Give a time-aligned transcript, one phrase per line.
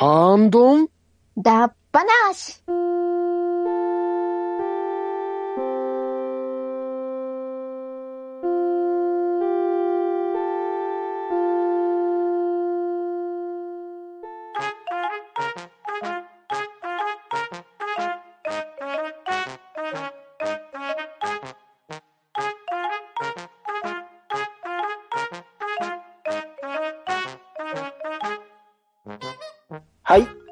[0.00, 0.88] ハンドン？
[1.36, 2.62] だっぱなし。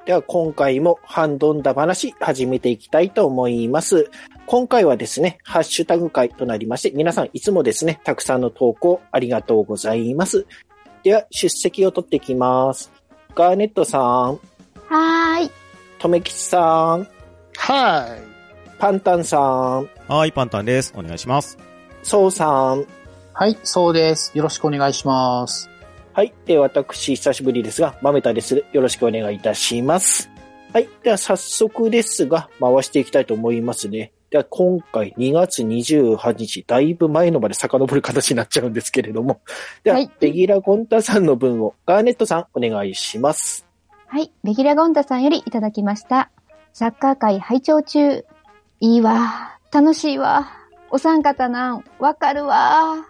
[0.06, 4.08] では今回もハンドンダ話始めていきたいと思います。
[4.46, 10.46] 今回はですね、ハッシュタグ会となりまして、皆さんいつもですね、たくさんの投稿ありがとうございます。
[11.02, 12.92] では出席を取っていきます。
[13.34, 15.50] ガーネットさん、はーい。
[15.98, 17.08] とめきちさん、
[17.56, 18.16] は
[18.78, 20.94] パンタンさん、はい、パンタンです。
[20.96, 21.58] お願いします。
[22.04, 22.86] ソウさん。
[23.32, 24.30] はい、そうです。
[24.38, 25.68] よろしくお願いします。
[26.16, 26.32] はい。
[26.46, 28.64] で、私、久しぶりですが、まめたです。
[28.72, 30.30] よろしくお願いいたします。
[30.72, 30.88] はい。
[31.02, 34.12] では、早速ですが、回していきたいと思いますね。
[34.30, 39.42] では、今回2月28日、だいぶ前のまで遡る形になっちゃうんですけれども。
[39.84, 43.66] では、はいベギラ・ゴンタさんの分を、ガーネットさん、お願いします。
[44.06, 44.32] はい。
[44.42, 46.30] ベギラゴンタさんよりいただきました。
[46.72, 48.24] サッカー界拝聴中。
[48.80, 49.58] いいわ。
[49.70, 50.48] 楽しいわ。
[50.88, 53.04] お三方なん、わかるわ。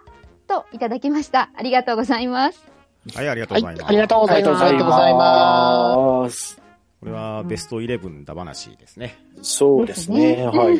[0.45, 1.51] と、いただきました。
[1.55, 2.76] ありがとうございます。
[3.13, 4.63] はい、ありがとうございます。、ありがとうございます。
[4.63, 6.37] ありがとうございます。
[6.37, 6.61] す。
[6.99, 9.17] これはベストイレブンだ話ですね。
[9.41, 10.45] そうですね。
[10.45, 10.79] はい。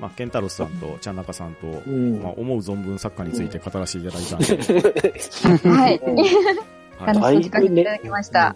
[0.00, 4.56] まあ、ケンタロスさんとちゃんなかさんと、うんまあ、思う存分サッカーについて語らせていただいたんで、
[5.68, 5.98] はい。
[5.98, 6.00] はい
[7.06, 8.54] 楽しくいただきました。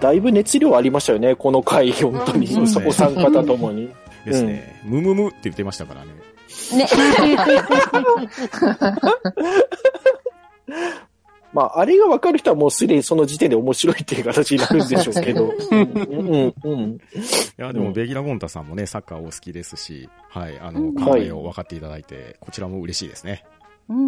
[0.00, 2.46] だいぶ熱量ありましたよね、この回、本当に。
[2.46, 3.90] うんお三方ともに。
[4.24, 6.12] ですね、ムムムって言ってましたからね。
[6.76, 6.86] ね。
[11.52, 15.54] まあ、あれが分かる人はもうすでにその時点で面白いっていう形になるんでしょうけど。
[15.70, 16.16] うん、う
[16.48, 16.90] ん、うん。
[16.90, 17.00] い
[17.56, 23.44] や、でうんも、ベギラ・ゴンタさんもね、サッカーお好きですし、はい、あの、うん考えを分かっていただいて、こちらも嬉しいですね。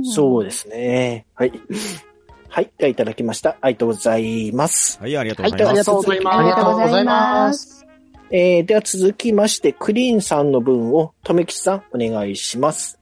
[0.02, 1.24] そうですね。
[1.34, 1.52] はい。
[2.48, 2.70] はい。
[2.76, 3.56] では、いただきました。
[3.60, 4.98] ありがとうございます。
[5.00, 5.70] はい、ありがとうはい、ございます。
[5.70, 6.38] ありがとうございます。
[6.38, 7.86] ありがとうございます。
[8.30, 12.97] えー、では続きまして、クリーンさんの分を、とめきちさん、お願いします。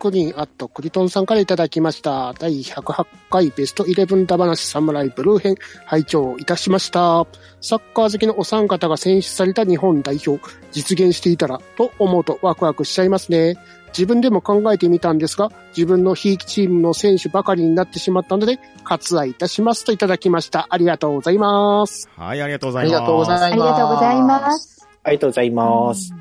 [0.00, 0.10] はい。
[0.10, 2.32] クリーンアットクリトンさんからいただきました。
[2.34, 5.56] 第108回ベストイレブンダ話サムライブルー編
[5.86, 7.26] 拝聴いたしました。
[7.60, 13.56] サッカー好きのお三方が選出された日本代表、実現していたらと思うとワクワクしちゃいますね。
[13.88, 20.66] 自分でも考えてみたんですが、自分のひいきチームの選手ばかりになってしまったので、割愛いたしますといただきました。
[20.70, 22.08] ありがとうございます。
[22.16, 23.00] はい、ありがとうござありいます。
[23.00, 23.44] がとうございます。
[23.44, 24.88] ありがとうございます。
[25.02, 26.14] ありがとうございます。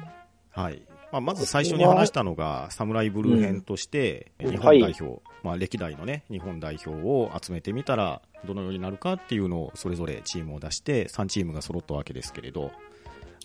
[0.52, 0.89] はい。
[1.12, 12.72] まあ、まず最初に話したのが、サムライブルー編として、うん日本代表、まあ、歴代のね、日本代表を集めてみたら、どのようになるかっていうのを、それぞれチームを出して、3チームが揃ったわけですけれど、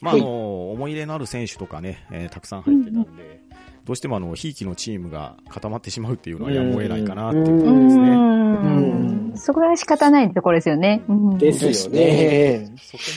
[0.00, 3.40] まあ、あの、思い入れのある選手とかね、えーたくさん入ってたんで、
[3.84, 8.16] どうしてもあの、ひいきのチームが固まってしまうっていうのはやむを得ないかなっていうう感じですね。
[8.16, 9.32] ん。
[9.36, 11.02] そこは仕方ないところですよね。
[11.06, 12.72] うんですよね。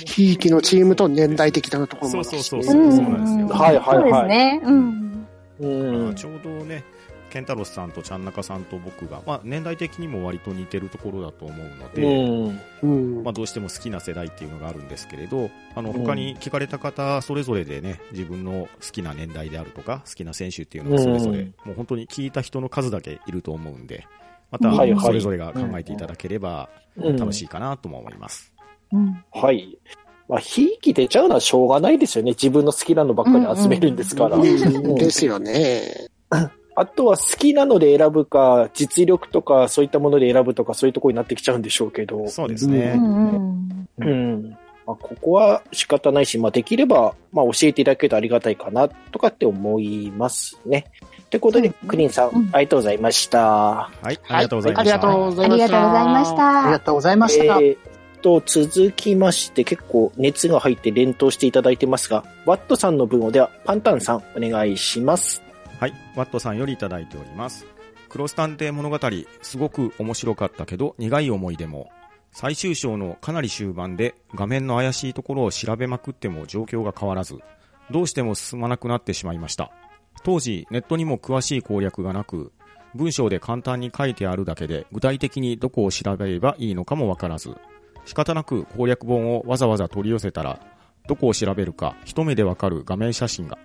[0.06, 3.48] ひいきのチームと年代的なところもそうあるしそうそうそう、そうなんですよ。
[3.48, 4.62] はいはいはいそうですね。
[4.66, 5.28] うん。
[5.60, 6.16] うん。
[6.16, 6.84] ちょうどね、
[7.38, 12.60] ケンタロスさんとちゃんなかさんと僕が、まあ、年代的にも割と似てるところだと思うので、うん。
[12.82, 24.08] うんまあ、どうしても好きな世代っていうのがあるんですけれど、あの、うん他に聞かれた方、それぞれでね、自分の好きな年代であるとか、好きな選手っていうのがそれぞれ、うんもう本当に聞いた人の数だけいると思うんで、
[24.50, 28.52] また、それぞれが考えていただければうん楽しいかなとも思います。
[28.92, 29.78] うんはい。
[30.28, 32.32] まあ、ひいき出ちゃうのはしょうがないですよね。
[32.32, 34.38] 自分の好きなのばっかり集めるんですから。
[34.38, 36.08] うんですよね。
[36.80, 42.28] あとは好きなので選ぶか、実力とかそういったもので選ぶとかそういうところになってきちゃうんでしょうけど。
[42.28, 42.94] そうですね。
[42.96, 44.58] うんうんうん。
[44.86, 50.86] まあ、ここは仕方ないし、まあ、できれば、まあ、教えていただけるとありがたいかな、とかって思いますね。
[51.32, 53.40] ということで、クリーンさん、うんありがとうございました。
[53.40, 54.80] はい、ありがとうございました。
[54.80, 56.64] ありがとうございました。
[56.64, 57.60] ありがとうございましありたが。
[57.60, 57.74] とうございました。
[57.74, 57.78] えーっ
[58.22, 65.47] と、続きまして、結構熱が入って連投していただいてますが、ワットさんの分をでは、パンタンさん、お願いします。
[65.80, 67.68] はい、ワットさんよりいただいております。
[68.10, 69.00] クロス探偵物語、
[69.44, 71.92] すごく面白かったけど、苦い思い出も。
[72.32, 77.38] 最終章のかなり終盤で画面の怪しいところを調べまくっても状況が変わらず、
[77.92, 79.72] どうしても進まなくなってしまいました。
[80.24, 82.52] 当時、ネットにも詳しい攻略がなく、
[82.96, 87.56] 文章で簡単に書いてあるだけで具体的にどこを調べればいいのかもわからず、
[88.06, 90.60] 仕方なく攻略本をわざわざ取り寄せたら、
[91.08, 93.60] どこを調べるか一目でわかる画面写真が。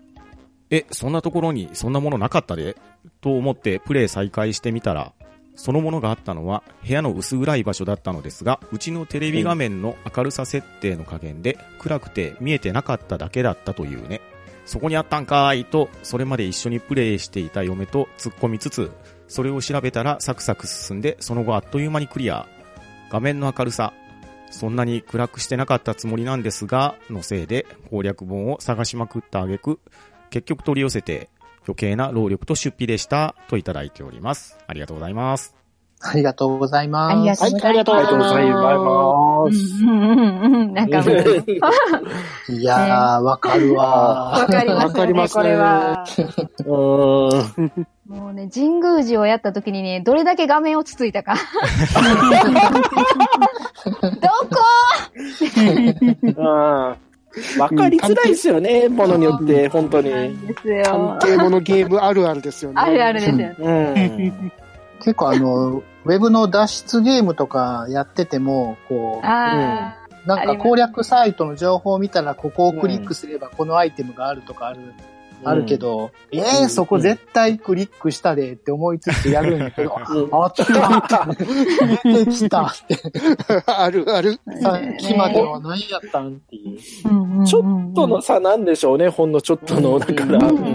[0.73, 2.77] え、そんなところにそんなものなかったで？
[3.21, 5.13] と思ってプレイ再開してみたら、
[5.55, 14.23] そのものがあったのは部屋の薄暗い場所だったのですが、うちのテレビ画面の明るさ設定の加減で暗くて見えてなかっただけだったというね。
[14.65, 15.65] そこにあったんかーい？
[15.67, 18.91] と、それまで一緒にプレイしていた嫁と突っ込みつつ、
[19.29, 22.47] それを調べたらサクサク進んで、その後あっという間にクリア。
[23.11, 23.93] 画面の明るさ、
[24.51, 29.81] そんなに暗くしてなかったつもりなんですが、のせいで攻略本を探しまくった挙句、
[30.33, 31.29] 結局取り寄せて
[31.69, 34.57] 余計な労力と出費でしたといただいております。
[34.67, 35.55] ありがとうございます。
[36.01, 37.45] ありがとうございます。
[37.45, 38.35] ありがとうございます。
[38.35, 38.75] はいありがとう
[39.37, 39.85] ございます。
[39.85, 40.73] うんうんうんうん。
[40.73, 41.01] なんか、
[42.49, 46.05] いやー、わかるわわかりますわかりますねこれは。
[48.09, 51.35] もうね、神宮寺をやった時にね、どれだけ画面落ち着いたか。
[53.85, 54.57] どこ？
[56.25, 56.31] う
[56.99, 57.12] ん
[57.59, 60.11] わかりづらいですよね、ものによって、本当に。
[60.11, 61.19] です探よ。
[61.21, 62.77] 偵ものゲームあるあるですよね。
[62.79, 63.57] あるあるですよね。
[63.59, 64.53] うん。
[64.99, 69.97] 結構あの、ウェブの脱出ゲームとかやってても、こう、あ
[70.27, 74.81] なんか攻略サイトの情報を見たら、ここをクリックすればこのアイテムがあるとかある、
[75.45, 79.97] あるけど、ええー、そこ絶対クリックしたでって思いつつやるんだけど、
[80.33, 81.27] あった
[82.05, 82.97] 出てきたって、
[83.67, 84.39] あ るある。
[84.49, 84.53] あ。
[84.61, 87.45] さっきまでは何やったんっていう。
[87.45, 90.39] ちょっとの差なんでしょうね、ほんのちょっとの、だから。
[90.39, 90.67] うんううん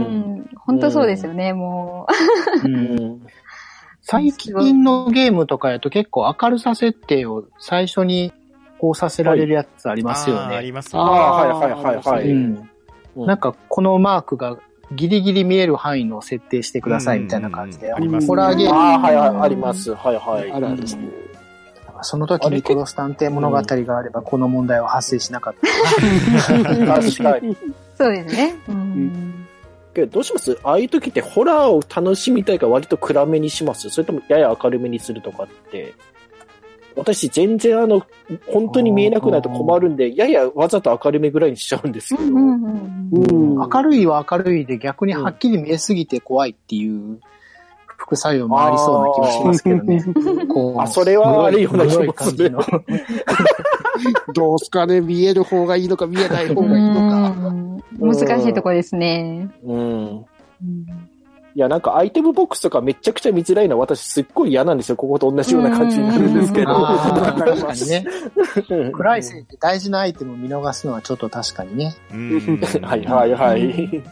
[0.42, 0.50] ん。
[0.66, 2.08] 本当そうですよね、も
[2.64, 3.22] うん
[4.02, 8.32] 最近のゲームとかやと結構明るさ設定を最初に
[8.80, 10.62] こうさせられるやつありますよあーあね。
[10.62, 11.02] りますね。
[11.02, 12.30] ああ、はいはいはいはい。
[12.30, 12.70] うん
[13.26, 14.58] なんかこのマークが
[14.94, 19.94] ギリギリ見える範囲の設定してくださいみたいな感じで、ありますねホラーゲームああ、はいはい、あります。
[19.94, 20.52] はいはい。
[20.52, 21.10] あるあるですね。
[22.04, 25.68] その時にクロス探偵物語があればこの問題は発生しなかった。
[27.02, 27.50] 確かに。
[27.54, 27.58] う。
[27.98, 28.56] そうですね。
[28.68, 29.48] うん。
[29.96, 30.60] けど、どうします？
[30.64, 33.90] ああいう時ってホラーを楽しみたいから割と暗めにします？
[33.90, 35.96] それともやや明るめにするとかって？
[36.98, 38.06] 私全然あの、
[38.48, 42.28] 本当に見えなくなると困るんで、ややわざと明るめぐらいにしちゃうんですけど。
[42.28, 47.20] うんうんうんうん明るいは明るいで逆にはっきり見えすぎて怖いっていう
[47.86, 50.04] 副作用もありそうな気がしますけどね。
[50.48, 52.62] こうあそれはあるような気もする黒い感じの
[54.34, 57.36] どうすかね見える方がいいのか見えない方がいいのか。
[57.40, 57.68] うん
[58.00, 59.50] 難しいとこですね。
[59.64, 60.26] うん。
[61.58, 64.96] いや、なんかアイテムボックスとかめちゃくちゃ見づらいのは私すっごい嫌なんですよ。
[64.96, 66.86] ここと同じような感じになるんですけど。
[66.86, 68.06] 確かにね。
[68.70, 71.96] うん暗いせいで大事なアイテムを見逃すのはちょっと確かにね。
[72.14, 74.04] うんはいはいはい。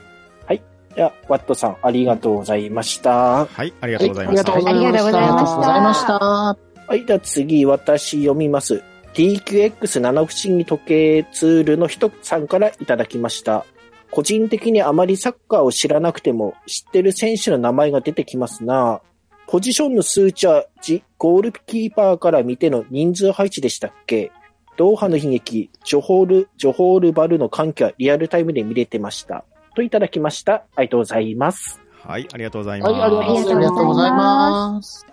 [0.47, 0.63] はい。
[0.95, 3.45] では、ワットさん、ありがとうございました。
[3.45, 4.51] はい、ありがとうございました。
[4.51, 6.13] はいありがとうございましたありがとうございました。
[6.17, 6.57] は
[6.95, 8.81] い、では次、私読みます。
[9.13, 13.67] TQX 七不思議時計ツールの人さんからいただきました。
[14.15, 19.01] 個人的にあまりサッカーを知らなくても知ってる選手の名前が出てきますな。
[19.47, 24.31] ポジションの数値はジゴールキーパーから見ての人数配置でしたっけ？
[24.77, 29.43] ドーハの悲劇、ジョホール、ジョホールバルの歓喜はリアルタイムで見れてました。
[29.75, 30.63] といただきました。
[30.77, 31.81] ありがとうございます。
[32.01, 32.93] はい、ありがとうございます。
[32.93, 35.05] はいありがとうございます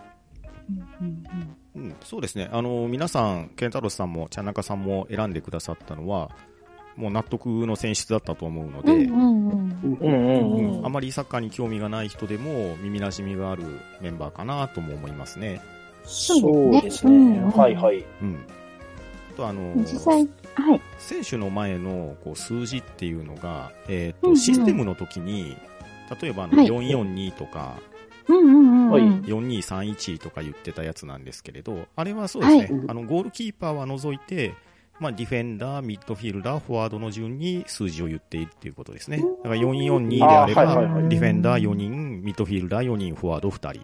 [1.74, 2.48] うん、そうですね。
[2.52, 6.30] あの、皆さん、ケンタロスさんも、茶中さんも選んでくださったのは、
[6.96, 9.52] もう納得の選出だったと思うので、うんうん
[9.82, 10.12] うんうん
[10.60, 13.64] うんうんあまりサッカーに興味がない人でも耳馴染みがある
[14.00, 15.60] メンバーかなとも思いますね。
[16.04, 17.38] そうですうんね。
[17.38, 18.04] うんはいはい。
[18.22, 18.44] うん。
[19.32, 20.80] あとあの、実際、はい。
[20.98, 25.56] 選手の前のこう数字っていうのが、えっ、と、うんうんシステムの時に、
[26.20, 27.78] 例えばあのはい442とか、
[28.28, 29.20] うんうんうんはいうん。
[29.22, 34.54] 4231とか言ってたやつなんですけれど、あれはそうですね、はいあの、ゴールキーパーは除いて、
[35.00, 39.18] まあ、ディフェンダー、ミッドフィルダー、フォワードの順に数字を言っているっていうことですね。
[39.42, 41.08] だから442であれば、あはいはいはい。
[41.08, 43.80] ディフェンダー4人、ミッドフィルダー4人、フォワード2人。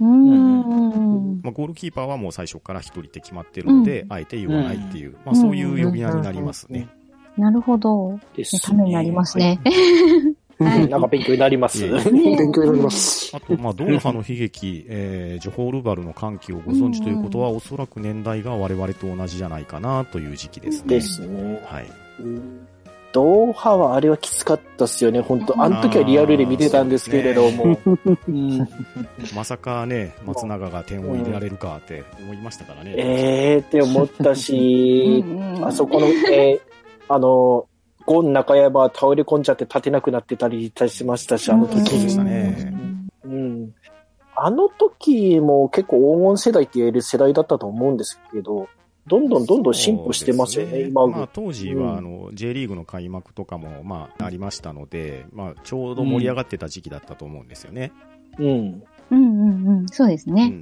[0.00, 0.30] うん。
[0.30, 6.88] うんうんまあ、ゴールキーパーはもう最初から1人って決まってるので、うあえて言わないっていう、まあ、そういう呼び名になりますね。
[7.36, 8.18] なるほど。
[8.34, 9.60] ですためになりますね。
[9.64, 10.37] はい
[10.88, 11.86] なんか勉強になります。
[11.88, 13.30] 勉強になります。
[13.36, 20.88] あと、まあ、ドーハの悲劇、えージョホールバルの歓喜をご存知ということは、おそらく年代が我々と同じじゃないかなという時期ですね。
[20.88, 21.62] ですね。
[21.64, 21.86] はい。
[23.12, 27.78] ドーハはあれはきつかったっすよね、本当あの時はリアルで見てたんですけれども。
[28.28, 28.68] うん
[29.34, 32.94] まさかね、松永が点を入れられるかって思いましたからね。
[32.96, 35.24] えーって思ったし、
[35.62, 36.60] あそこの、えー
[37.08, 37.66] あの、
[38.08, 42.08] ゴン中山は倒れ込んじゃって立てなくなってたりしましたし、あのそうで時。
[42.08, 42.72] したね。
[43.22, 43.74] うん。
[44.34, 48.66] あの時も結構黄金世代って言える世代だったと思うんですけど、
[49.06, 51.06] どんどんどんどん進歩してますよね、そうです今。
[51.06, 57.92] まあ、当時は、あの、J リーグの開幕とかも、まあ、ありましたので、まあ、ちょうど盛り上がってた時期だったと思うんですよね。
[58.38, 58.82] うん。
[59.10, 59.88] うんうんうん。
[59.88, 60.52] そうですね。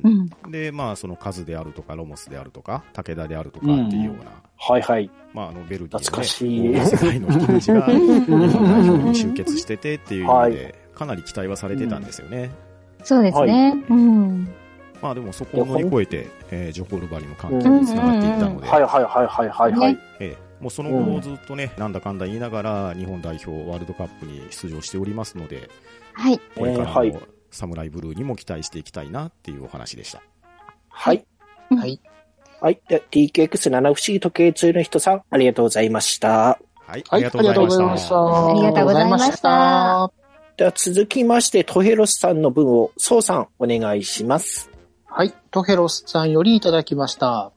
[0.50, 5.10] で、まあ、その数であるとか、ロモスであるとか、武田であるとかっていうような、はいはい。
[5.34, 7.98] まあ、あの、ベルディ懐かしいのね、世界の引き主が、日
[8.30, 12.50] 本代表に集結しててっていう意味で、かなり期待はされてたんですよね。
[13.02, 13.74] そうですね。
[13.88, 14.48] うん。
[15.02, 19.94] まあ、でもそこを乗り越えて、えージョコールバリの関係につながっていったので、はいはいはいはいはいはい。
[19.94, 25.68] ねええもうその後ずっとね、なんだかんだ言いながら、日本代表ワールドカップに出場しておりますので、
[26.14, 26.40] はい。
[26.56, 27.20] これからえーはいの
[27.56, 30.22] サムライブルーにも期待していきたいなっていうお話でした。
[30.88, 31.26] はい。
[31.70, 32.00] はい。
[32.60, 32.80] はい。
[32.88, 36.28] で TKX7 不思議時計中の人さん、ありがとうございました。
[36.28, 38.48] はい、はい、ありがとうございました。
[38.48, 40.12] ありがとうございました。
[40.56, 44.70] では続きまして、トヘロスさんの分を、ソウさん、お願いします。
[45.04, 45.34] はい。
[45.50, 47.52] トヘロスさんよりいただきました。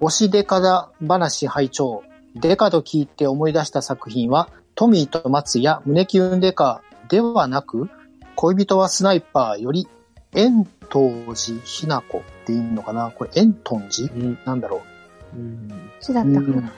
[0.00, 2.02] 推しデカダ話拝聴
[2.34, 7.88] デカと聞いて思い出した作品は、トミーと松や胸キュンデカではなく、
[8.40, 9.86] 恋人はスナイパーより、
[10.34, 13.10] 円東寺ひな子っていいのかな？
[13.10, 14.14] これ、円東寺？
[14.14, 14.38] うん。
[14.46, 14.80] なんだろ
[16.00, 16.32] そうだっう。
[16.32, 16.56] たかな？
[16.56, 16.70] うん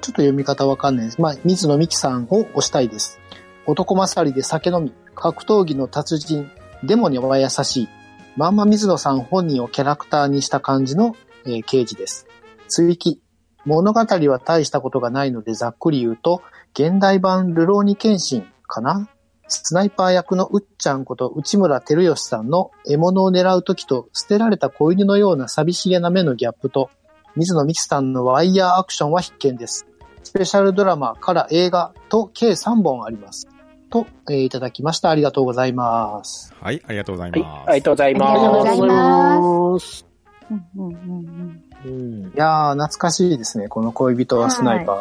[0.00, 1.20] ちょっと読み方わかんないです。
[1.20, 3.20] まあ、水野美紀さんを推したいです。
[3.64, 6.50] 男勝りで酒飲み、格闘技の達人、
[6.82, 7.88] でも根は優しい。
[8.36, 11.14] まんま水野さん本人をキャラクターにした感じの、
[11.46, 12.26] えー刑事です。
[12.66, 13.20] 追記。
[13.64, 16.42] 物語は大したことがないのでざっくり言うと、
[16.72, 19.08] 現代版ルローニケンシンかな？
[19.48, 26.90] スナイパー役のうっちゃんこと内村照義さんの獲物を狙う時と捨てられた子犬のような寂しげな目のギャップと、
[27.36, 29.86] 水野美紀さんのワイヤーアクションは必見です。
[30.22, 33.46] スペシャルドラマから映画と計3本あります。
[33.90, 35.10] と、えーいただきました。
[35.10, 36.52] ありがとうございます。
[36.60, 37.40] はい、ありがとうございはい。
[37.42, 37.70] ます。
[37.70, 40.06] ありがとうございありがとうございまますす。
[40.50, 41.88] うんうんうんす。
[41.88, 43.68] うんいやー、懐かしいですね。
[43.68, 44.92] この恋人はスナイパ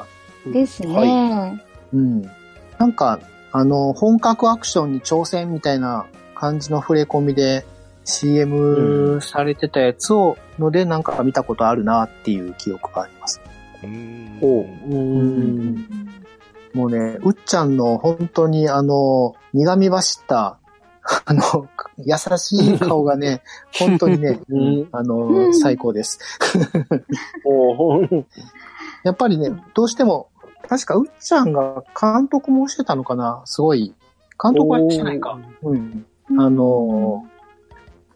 [0.45, 0.47] ー。
[0.47, 0.51] うん。
[0.51, 1.63] ですはね。
[1.93, 2.21] うん。
[2.77, 3.19] なんか、
[3.55, 7.65] あの、本格アクションに挑戦みたいな感じの触れ込みで
[8.03, 13.39] CM されてたやつを、のでなんか見たことあるなっていう記憶があります。
[13.83, 14.63] うーんおう。
[14.65, 15.87] んん
[16.73, 20.57] もうね、うっちゃんの本当にあの、苦み走った、
[21.25, 21.67] あの、
[21.99, 23.43] 優しい顔がね、
[23.77, 26.19] 本当にね、うんあうの、ん最高です。
[29.03, 30.29] やっぱりね、どうしても、
[30.67, 33.41] 確かうっちゃんが監督もしてたのかな？
[33.45, 33.93] すごい。
[34.41, 35.37] 監督はしてないか。
[35.61, 36.05] うん。
[36.37, 37.25] あの、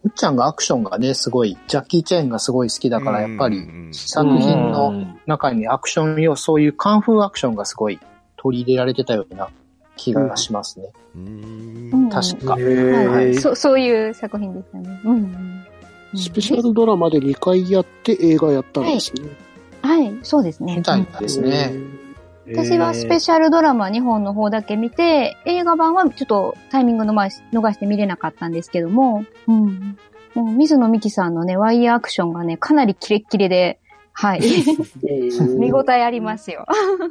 [0.04, 8.00] うっちゃんがアクションがね、すごい、ジャッキー・チェーンがすごい好きだから、やっぱりうんうん作品の中にアクション要、そういうカンフーアクションがすごい
[8.36, 9.48] 取り入れられてたような
[9.96, 10.90] 気がしますね。
[11.14, 12.54] うーんうん確か。
[12.54, 15.00] はいそう、そういう作品でしたね。
[15.04, 15.64] うんうん。
[16.16, 19.28] スペシャルドラマで2回やって映画やったんですね。
[19.82, 20.76] はい、そうですね。
[20.76, 21.72] みたいですね。
[22.54, 29.98] 私はスペシャルドラマ2本の方だけ見て、映画版はちょっとタイミングの前逃して見れなかったんですけども、うん。
[30.34, 33.80] もう水野美紀さんのね、ワイヤーアクションがね、かなりキレッキレで、
[34.12, 34.40] はい。
[35.58, 36.66] 見応えありますよ。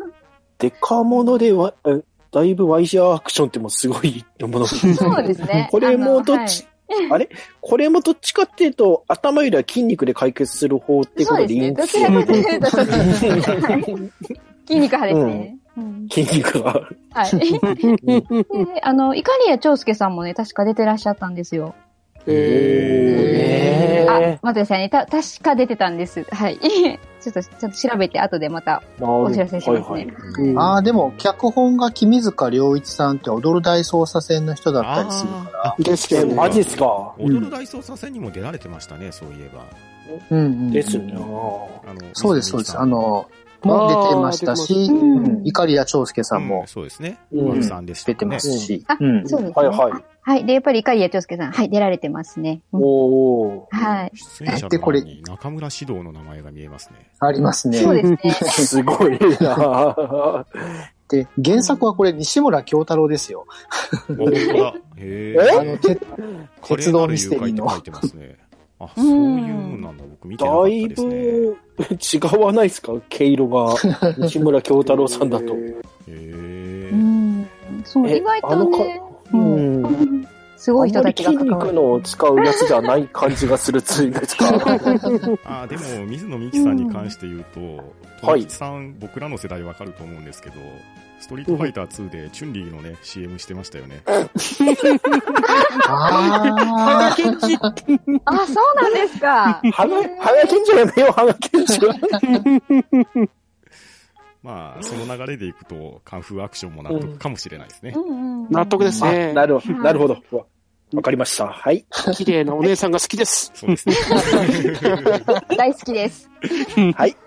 [0.59, 2.01] デカモノでわ、え
[2.31, 4.65] だいぶワイヤーアクションってもうすごいもの。
[4.65, 5.67] そうですね。
[5.71, 6.65] これもどっち、
[7.11, 7.29] あれ？
[7.61, 12.59] これもどっちかっていうと、頭よりは筋肉で解決する方ってことでいいんですよそうですね。
[12.59, 15.57] どちらかというと、はい筋肉派ですね。
[15.77, 16.73] うん筋肉が。
[17.13, 17.31] はい。
[18.07, 21.75] であの、イカリア長介さんもね、確か出てらっしゃったんですよ。
[22.29, 24.89] えへーあ、待ってくださいね。
[24.89, 26.23] た、確か出てたんです。
[26.31, 26.57] はい。
[27.21, 29.85] ちょっと、ちょっと調べて後でまたお知らせしますね。
[29.89, 30.15] はいはい
[30.49, 35.75] うんああ、でも、脚本が君塚良一さんって踊る大捜査線の人だったりするから。
[35.79, 36.35] ー、ですけえ、どね。
[36.35, 37.13] マジっすか？
[37.19, 39.63] 踊る大捜査線にも出られてましたね、そういえば。
[40.31, 40.71] うんうん。
[40.71, 41.13] ですね。
[41.15, 41.69] あの
[42.13, 42.77] そうです、そうです。
[42.79, 43.25] あの、
[43.63, 47.17] も出てましたし、あー出てますうんイカリア長介さんうもそうですね。
[47.31, 48.83] うんワルさんでしたね出てますし。
[48.87, 49.67] あ、うんそうですね。
[49.67, 50.03] はいはい。
[50.21, 50.45] はい。
[50.45, 52.61] で、やっぱりイカリア長介さん、はい、出られてますね。
[52.73, 53.75] うんおー。
[53.75, 54.11] はい。
[54.13, 57.09] 出演者の前に中村獅童の名前が見えますね。
[57.19, 57.77] ありますね。
[57.79, 58.17] そうですね。
[58.51, 60.45] すごいな
[61.09, 63.45] で、原作はこれ西村京太郎ですよ。
[63.69, 64.73] あ、本当だ。
[64.97, 65.97] へえあの、て
[66.63, 68.37] 鉄道ミステリーの書いてますね。
[68.79, 69.13] あ、そういう
[69.77, 70.03] のなんだ。
[70.09, 71.15] 僕見てなかっただいですね。
[71.77, 72.93] ぶ違わないですか？
[73.09, 73.73] 毛色が。
[74.19, 75.55] 西村京太郎さんだと。
[75.55, 76.91] へうえ。
[76.95, 77.47] ん。
[77.83, 79.01] そう、え意外あのかとね、
[79.33, 80.27] ううんん。
[80.57, 81.71] すごい人たちが関わる。
[81.71, 84.49] 肉のを使うやつじゃない感じがするついですか。
[85.45, 87.59] あ、でも、水野美紀さんに関して言うと、
[88.27, 90.55] はいト吉さん、僕らの世代わかると思うんですけど、
[91.19, 94.01] ストリートファイター2でチュンリーのね、CM してましたよね。
[94.05, 99.61] あーあ、そうなんですか。
[99.73, 101.93] 花、花賢治やめよう、花賢治は。
[104.47, 107.91] まあ、その流れでいくと、カンフーアクションも納得かもしれないですね。
[107.93, 108.49] うんうん。
[108.49, 109.33] 納得ですね。
[109.33, 110.17] なるほど、なるほど。
[110.31, 110.45] うわ
[110.93, 111.47] わかりました。
[111.47, 111.85] はい。
[112.15, 113.51] 綺麗なお姉さんが好きです。
[113.53, 113.95] そうですね。
[115.57, 116.29] 大好きです。
[116.95, 117.17] はい。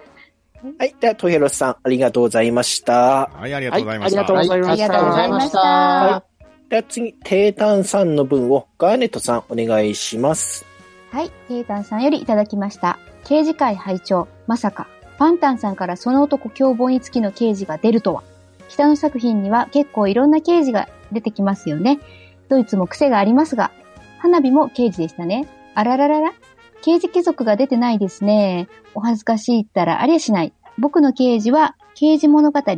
[0.79, 0.97] はい。
[0.99, 3.27] では、トヘロスさん、ありがとうございました。
[3.35, 4.21] はい、ありがはい、とうございました。
[4.21, 4.85] ありがとうございました。
[4.85, 6.25] ありがとうございましたは
[6.71, 10.65] では次、テータンさんの分をガーネットさんお願いします。
[11.11, 12.99] はい、テータンさんよりいただきました。
[13.25, 14.89] 刑事会拝聴まさか、
[15.21, 18.23] パンタンさんからその男凶暴につきの刑事が出るとは。
[18.71, 22.01] 北の作品には結構いろんな刑事が出てきますよね。
[22.49, 23.71] ドイツも癖がありますが、
[24.19, 25.47] 花火も刑事でしたね。
[25.75, 26.33] あらららら
[26.81, 28.69] 刑事貴族が出てないですね。
[28.95, 30.55] お恥ずかしいったらありゃしない。
[30.79, 32.75] 僕の刑事は、刑事物語、た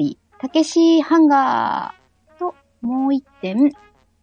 [0.48, 3.70] けしハンガーと、もう一点、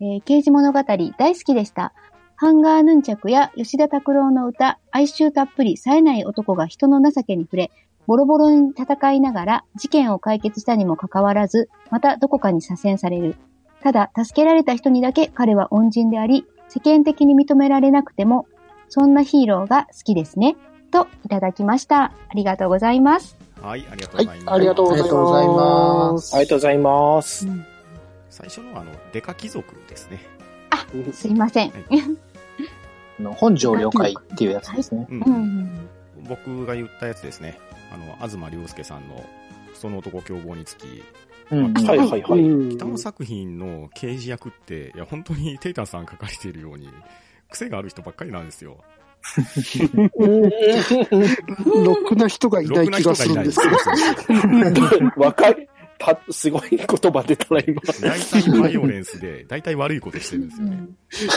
[0.01, 1.93] えー刑事物語大好きでした。
[2.35, 7.71] ハンガーヌンチャクや吉田拓郎の歌、哀愁たっぷり冴えない男が人の情けに触れ、
[8.09, 13.35] ボロボロに戦いながら事件を解決したにもかかわらず、またどこかに左遷される。
[13.83, 18.47] ただ、助けられた人にだけ彼は恩人であり、世間的に認められなくても、
[18.87, 20.55] そんなヒーローが好きですね。
[20.89, 22.05] と、いただきました。
[22.05, 23.37] ありがとうございます。
[23.61, 26.13] はい、ありがとうはいございます。、ありがとうございありがとうございま。
[26.13, 27.47] ますありがとうございます。
[28.31, 30.19] 最初のあの、デカ貴族ですね。
[31.13, 31.71] すいません。
[33.19, 35.05] あの本庄了解っていうやつですね。
[35.11, 35.89] うんうん。
[36.27, 37.57] 僕が言ったやつですね。
[37.91, 39.25] あの、東良介さんの、
[39.73, 41.03] その男凶暴につき、
[41.51, 41.73] うん。
[41.73, 42.39] はいはいはい。
[42.41, 46.89] うん北野作品の刑事役って、いや、本当にテイタンさん書かれているように、
[47.49, 48.77] 癖がある人ばっかりなんですよ。
[51.83, 53.75] ろくな人がいない気がするんですけど。
[55.21, 55.67] わかる。
[55.99, 57.81] た、すごい言葉出たら今。
[58.01, 60.87] 大体バイオレンスで、大体悪いことしてるんですよね。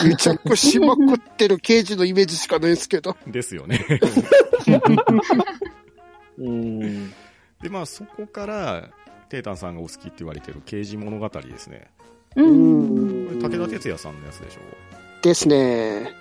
[0.09, 3.15] めちゃくしまくってる刑事のイメージしかないですけど。
[3.27, 3.85] ですよね。
[6.39, 7.09] うん。
[7.61, 8.89] で、まあ、そこから、
[9.29, 11.91] テイタンさんがお好きって言われてる刑事物語ですね。
[12.35, 12.43] う。
[12.43, 14.59] うんんこれ武田鉄矢さんのやつでしょ
[15.21, 16.11] ですね。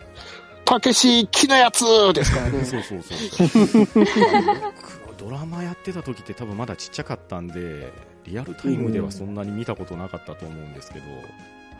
[0.64, 1.84] たけし、木のやつ
[2.14, 2.64] ですからね。
[2.64, 4.06] そうそうそうそう。
[5.06, 7.92] 僕ドラマやってた時って多分まだちっちゃかったんで、
[8.24, 11.04] リアルタイムではそんなに見たことなかったと思うんですけど、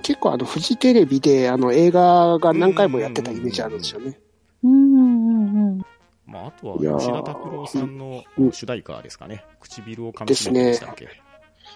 [0.03, 4.19] 結構あの、フジテレビであの、映画が何回もやってたイメージあるんですよね。
[4.65, 5.83] うんうんうんうん。
[6.27, 9.45] まあ、あとは吉田拓郎さんのうん主題歌ですかね。
[9.61, 11.09] 唇を噛み締めてでしたっけ、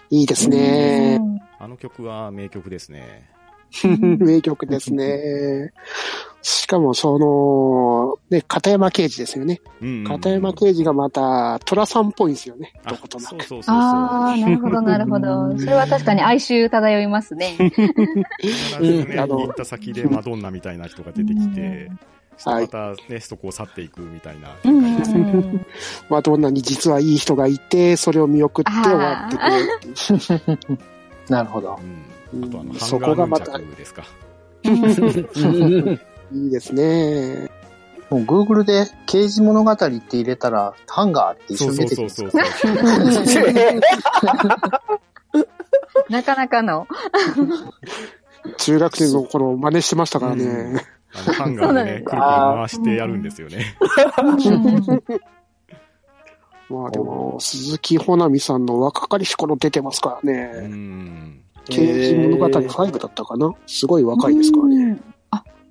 [0.09, 1.19] いいですね。
[1.59, 3.29] あの曲は名曲ですね。
[4.19, 5.71] 名曲ですね。
[6.41, 9.59] しかもその、ね、片山刑事ですよね。
[9.81, 12.73] うんうんうん片山刑事がまた、虎さんっぽいんですよね。
[12.85, 13.29] あどことなく。
[13.29, 13.75] そうそうそうそう。
[13.75, 15.59] ああ、なるほど、なるほど。
[15.59, 17.55] それは確かに哀愁漂いますね。
[17.57, 21.89] 必ずね、うんあの行った先でマドンナみたいな人が出てきて、
[22.45, 24.49] はいまたね、そこを去っていくみたいな
[26.09, 30.79] マドンナに実はいい人がいて、それを見送って終わってくれるっていう。
[31.29, 31.77] なるほど。
[31.81, 32.06] うん。
[32.33, 34.03] あとあの、ハそこがまたですか。
[34.63, 37.49] いいですね。
[38.09, 43.53] もう Google で刑事物語って入れたら、ハンガーって一緒そうに出そうてきますそうそう。
[46.09, 46.87] なかなかの。
[48.57, 50.85] 中学生の頃真似してましたからね。
[51.13, 53.77] あの、ハンガーでね、くるくる回してやるんですよね。
[56.69, 60.67] まあでも、鈴木ほなみさんの若かりし頃出てますからうね。
[60.67, 61.41] ん。
[61.69, 63.53] 刑事物語5だったかな？
[63.65, 64.99] すごい若いですからね。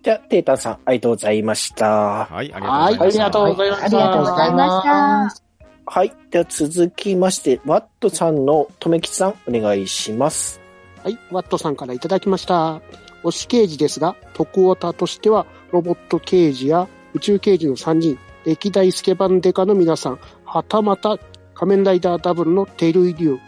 [0.02, 1.87] じゃあ、テータンさん、ありがとうございました。
[2.26, 3.87] はい、ありがとうございました。
[3.87, 5.42] ありがとうございました。
[5.87, 6.12] はい。
[6.30, 10.61] では続きまして、ワットさんのとめきちさん、お願いします。
[11.02, 12.80] はい、ワットさんからいただきました。
[13.24, 21.18] 推し刑事ですが、徳オタとしては、ロボット刑事や宇宙刑事の3人、歴代スケバンデカの皆さん、はたまた
[21.54, 23.40] 仮面ライダーダブルのテルイリュウ、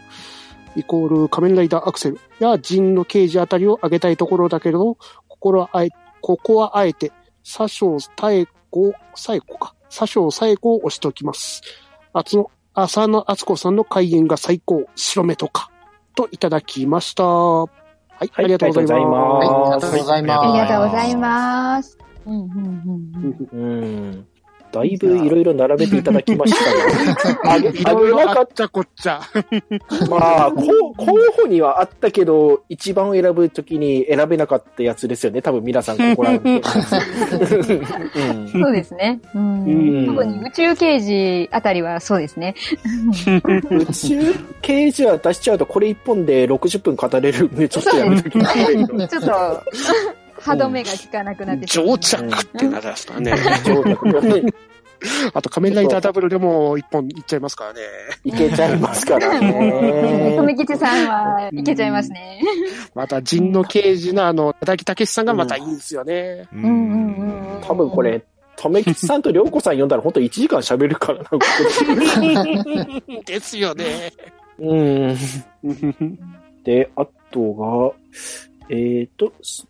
[0.75, 5.89] イコール仮面ライダーアクセルやジンの刑事あたりを挙げたいところだけれど、心はあえ、
[6.21, 7.11] ここはあえて、
[7.43, 11.61] 佐生妙子、最後か、佐生最後を押しておきます。
[12.13, 15.71] あつの、浅野敦子さんの開演が最高、白目とか、
[16.15, 17.23] といただきました。
[17.25, 17.67] は
[18.21, 19.79] い、はいありがとうございあります。
[19.79, 21.97] がとうございますはい、ありがとうございます。
[21.99, 22.27] ありがとうございます。
[22.27, 24.27] うんうんうんうんうん。
[24.71, 29.21] だいぶいろいろ並べていただきました が、あげ、いあろいろあげなかっったこっちゃ。
[30.09, 31.05] まあ、こう候
[31.43, 35.41] 補にはあったけど、一番選ぶときに選べなかったやつですよね。
[35.41, 36.55] 多分皆さんここら辺。
[36.55, 36.63] う ん
[38.49, 39.19] そうですね。
[39.33, 42.55] うんうん特に宇宙刑事あたりはそうですね。
[43.71, 49.07] 宇宙刑事は出しちゃうと、これ一本で60分語れるんで、ちょっとやめときますけど。
[49.07, 49.63] ちょっと、
[50.39, 53.33] 歯止めが効かなくなってしまう上着ってなりましたね。
[55.33, 57.81] あと仮面ライダーダブルでも一本いっちゃいますからね。
[58.23, 60.33] いけちゃいますからね。
[60.35, 62.41] 富吉さんはいけちゃいますね。
[62.93, 66.47] また、陣の刑事のあの、田木武さんがまたいいんですよね。
[66.53, 67.61] ううんうんうんうん。
[67.61, 68.01] 多分こ。
[68.01, 68.21] れ、
[68.57, 71.25] とめきちさんとりょうこさん呼んだら本当1時間喋るからな。
[71.29, 71.39] こ
[73.25, 73.85] ですよね。
[74.59, 75.17] れうん。
[76.65, 77.93] で、あとが、
[78.69, 79.65] えっ、と、す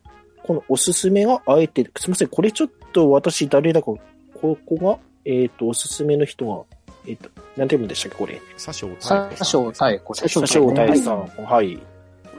[0.49, 4.01] このおすすめがあえて、すみません、これちょっと私誰だか、こ
[4.41, 8.41] こが、えっ、と、おすすめの人が、えっ、と、何て読むんでしたっけ、これ。
[8.57, 10.13] 佐生佐太子さん生太子。
[10.15, 11.27] 佐生大さん。
[11.45, 11.79] はい。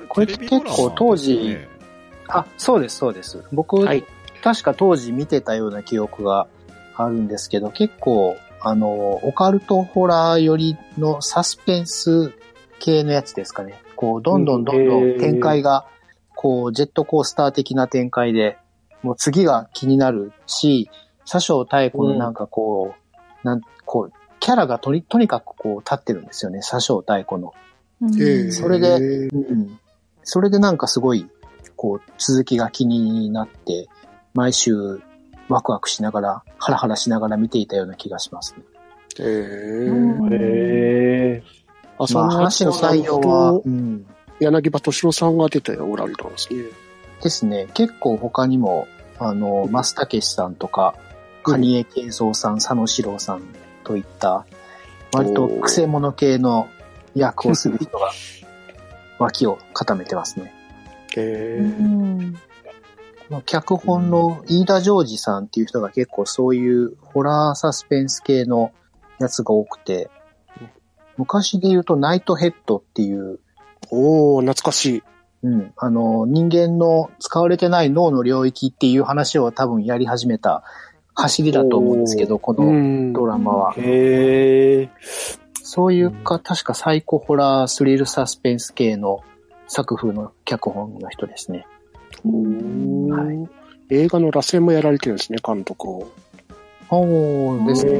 [0.09, 1.57] これ結構当時、
[2.27, 3.45] あ、そうです、そうです。
[3.53, 4.05] 僕、はい
[4.43, 6.49] 確か当時見てたような記憶が
[6.97, 12.33] あるんですけど、結構、あの、オカルトホラー寄りのサスペンス
[12.79, 13.81] 系のやつですかね。
[13.95, 15.87] こう、どんどんどんどん展開が、
[16.41, 18.57] こう、ジェットコースター的な展開で、
[19.03, 20.89] もう次が気になるし、
[21.31, 22.95] 佐生太子のなんかこ
[23.45, 27.53] う、なん、こう、キャラがとに、とにかくこう立ってるんですよね、佐生太子の。
[28.53, 29.79] それでうん。
[30.23, 31.29] それでなんかすごい、
[31.77, 33.91] こう、続きが気になって、
[34.33, 35.03] 毎週
[35.51, 38.63] ワクワクしながら、ハラハラしながら見ていたような気がしますね。
[39.19, 40.37] えうんえ
[41.37, 41.43] へ
[41.99, 44.07] あまあ話の内容は、うん。
[44.41, 46.65] 柳葉敏郎さんが出ておられたんですね。
[47.23, 47.69] ですね。
[47.75, 50.95] 結構他にも、あの、増武さんとか、
[51.45, 53.43] 蟹江慶三さん、佐野史郎さん
[53.85, 54.47] といった、
[55.13, 56.69] 割と癖者系の
[57.15, 58.11] 役をする人が、
[59.19, 60.55] 脇を固めてますね。
[61.17, 62.33] えうえん
[63.31, 68.73] この脚本の飯田ジョージさんっていう人が結構そういうホラーサスペンス系の
[69.21, 70.11] やつが多くて、
[71.17, 73.39] 昔で言うとナイトヘッドっていう、
[73.91, 75.03] おー、懐かしい。
[75.43, 80.65] うん、あの、人間の使われてない脳の領域っていう話を多分やり始めた
[81.15, 83.75] 走りだと思うんですけど、このんドラマは。
[83.75, 84.91] ーへえ。
[85.63, 89.21] そういうか、確かサイコホラースリルサスペンス系の
[89.67, 91.67] 作風の脚本の人ですね。
[92.25, 93.61] はい
[93.93, 96.13] 映画の螺旋もやられてるんですね、監督を。
[96.89, 97.93] そうですね。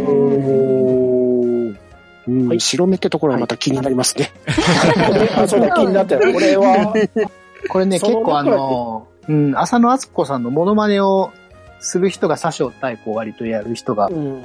[2.27, 2.49] うん。
[2.49, 2.61] はい。
[2.61, 4.31] 白目ってところがまた気になりますね。
[5.37, 6.33] あ、それ気になってる。
[6.33, 6.95] これは、
[7.69, 11.31] これね、結構あの、うん、浅野敦子さんのモノマネを
[11.79, 14.43] する人が佐生太鼓を割とやる人がうん。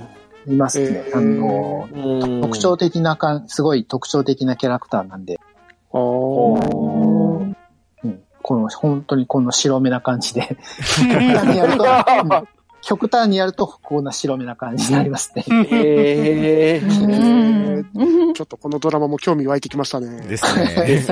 [0.47, 1.03] いますね。
[1.07, 1.17] えー。
[1.17, 2.41] あの、うん。
[2.41, 5.39] 特徴的なかん、すごい特徴的なキャラクターなんで、
[5.91, 5.99] あん、
[8.41, 10.57] この、本当にこの白目な感じで、極
[11.07, 11.88] 端にやると、う
[12.41, 12.55] ん
[12.86, 15.43] 極端にやると、こんな白目な感じになりますね。
[15.50, 16.80] へえ。
[16.80, 20.21] うんちょっとこのドラマも興味湧いてきましたね。
[20.28, 20.45] です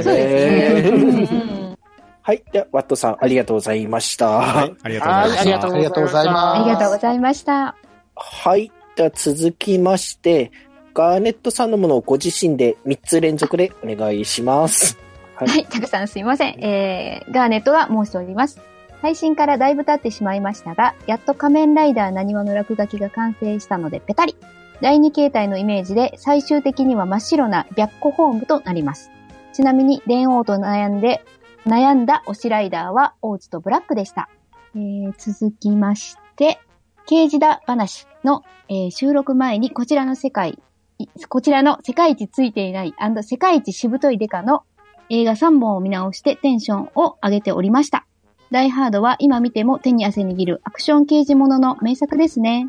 [0.03, 1.75] ね。
[2.21, 2.43] はい。
[2.51, 4.29] では、ワットさん、ありがとうございました。
[4.29, 5.33] はい、ありがとうございました。
[5.33, 7.75] はいありがとうありがとうございますありがとうございました。
[8.15, 8.71] はい。
[8.95, 10.51] では続きまして、
[10.93, 14.99] ガーネットさんのものをご自身で3つ連続でお願いします。
[15.35, 15.47] はい。
[15.47, 16.63] はい、たくさんすいません。
[16.63, 18.72] えー、ガーネットが申しております。
[19.03, 24.37] 配信からだいぶ経ってしまいましたが、やっと仮面ライダー何話の落書きが完成したのでペタリ。
[24.79, 29.11] 第2形態のイメージで最終的には真っ白な白虎ホームとなります。
[29.51, 31.25] ちなみに、電王と悩んで、
[31.65, 34.29] 悩んだ推しライダーはオーツとブラックでした。
[34.73, 36.61] えー、続きまして、
[37.05, 40.63] 刑事だ話の、えー収録前にこちらの世界、
[41.27, 44.63] こちらの世界一ついていない世界一しぶといデカの
[45.09, 48.07] 映画3本を見直してテンションを上げておりました。
[48.53, 52.67] ダイハードは今見ても手に汗握るアクション刑事ものの名作ですね。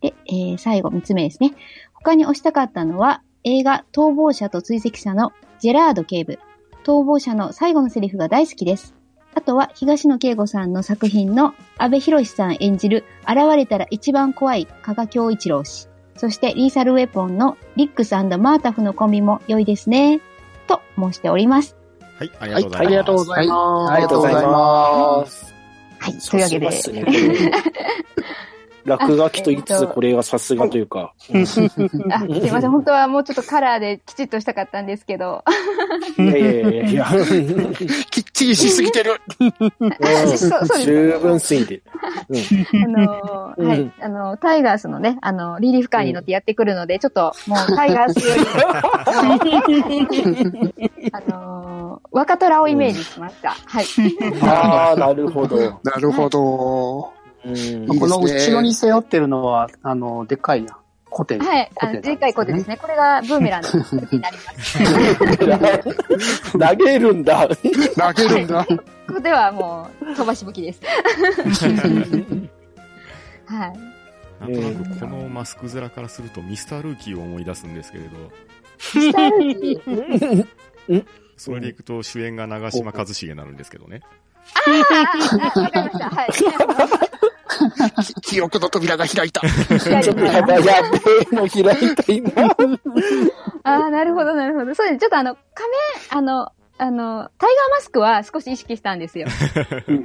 [0.00, 1.52] で、えー最後3つ目ですね。
[1.92, 6.38] 他に推したかったのは映画逃亡者と追跡者のジェラード警部。
[6.84, 8.94] 逃亡者の最後のセリフが大好きです。
[9.34, 15.90] あとは東野圭吾さんの作品の安部寛さん演じる現れたら一番怖い加賀京一郎氏。
[16.16, 20.22] そしてリーサルウェポンのリックスマータフのコンビも良いですね。
[20.66, 21.76] と申しております。
[22.18, 23.92] はい、ありはい、がとうございます。
[23.92, 24.52] ありがとうございます。
[24.52, 25.54] ありがとうございます。
[25.98, 26.18] はい。
[26.18, 27.52] というわけで。
[28.86, 31.12] 落書きと言いつつ、これがさすがというか。
[31.34, 32.70] あ、 すいません。
[32.70, 35.44] 本当はもうちょっとカラーできちっとしたかったんですけど。
[36.16, 37.06] いやいやいやいや。
[38.10, 39.20] きっちりしすぎてる。
[40.84, 41.82] 十分すぎて。
[42.16, 43.92] あのーはい。
[44.00, 48.42] あの、タイガースのね、あの、リリーフカーに乗ってやってくるので、ちょっともうタイガースより、
[51.12, 53.50] あのー、若虎をイメージしました。
[53.50, 53.84] はい。
[54.42, 55.56] ああ、なるほど。
[55.82, 57.12] なるほど。
[57.44, 60.78] うんこの後ろに背負ってるのは、あの、でっかいな、
[61.16, 61.38] コテ。
[61.38, 61.70] はい。
[61.80, 62.76] あの、コテでっかいコテですね。
[62.76, 64.78] これがブーメランの コテになります。
[66.58, 67.48] 投げるんだ。
[67.48, 67.54] 投
[68.12, 68.66] げるんだ。
[68.66, 68.76] こ
[69.14, 70.82] こではもう、飛ばし武器です。
[73.46, 73.72] はい。
[74.40, 81.06] なんとなくこのマスク面からするとミスタールーキーを思い出すんですけれど、ミスタールーキー
[81.38, 84.02] それでいくと主演が長嶋一茂になるんですけどね。
[84.54, 84.74] あー
[85.54, 86.10] あ、わかりました。
[86.10, 86.28] はい。
[88.22, 89.40] 記憶の扉が開いた。
[89.40, 90.98] ちょっとやばい、やべ
[91.30, 92.30] えの開いた今。
[93.64, 94.74] ああ、なるほど、なるほど。
[94.74, 95.00] そうです。
[95.00, 99.26] ちょっとあの、仮面、あの、あの、タイガーマスクは少し意識したんですよ。
[99.88, 99.96] うん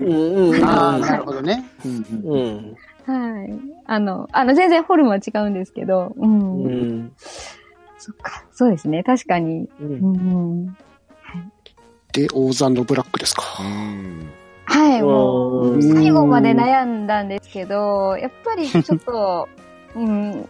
[0.54, 1.70] うんああ、なるほどね。
[1.86, 2.76] うんうん
[3.08, 3.36] うん。
[3.40, 3.54] はい。
[3.86, 6.64] あの、あの、全然フォルムは違うんですけど、うん。
[6.64, 7.12] うん。
[7.98, 8.44] そっか。
[8.54, 9.04] そうですね。
[9.04, 9.70] 確かに。
[9.80, 10.78] ううんん。
[12.14, 13.44] で、オーザンドブラックですか。
[13.60, 14.30] うーん。
[14.92, 19.50] はい、もう、うん最後まで悩んだんですけど、やっぱりちょっと、
[19.96, 20.48] うん、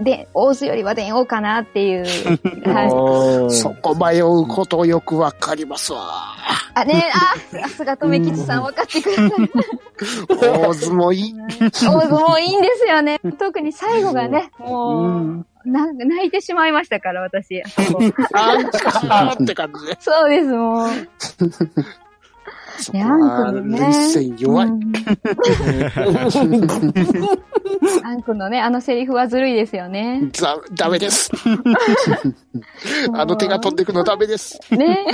[0.00, 2.04] で、大津よりは電王かなっていう。
[2.68, 6.00] はあそこ迷うことよくわかりますわ。
[6.76, 6.80] い。
[6.80, 9.50] あ、ねあ、さすが留吉さん分かってください。
[10.40, 11.34] 大相撲いい。
[11.60, 13.20] 大津もいいんですよね。
[13.38, 17.62] 特に最後がね、もう、うんなんか泣いてしまいましたから、私。
[17.62, 19.96] あそこなんかって感じで。
[20.00, 20.88] そうです、もう。
[22.80, 23.80] そこねアンは、クのね。
[23.80, 24.68] 涙腺弱い。
[24.68, 24.92] うん
[28.04, 30.28] アンクのね、あのセリフはずるいですよね。
[30.32, 31.30] ざダメです。
[33.14, 34.58] あの手が飛んでくのダメです。
[34.74, 35.04] ね。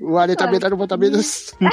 [0.00, 1.58] 割れたメダルもダメです。
[1.58, 1.70] であ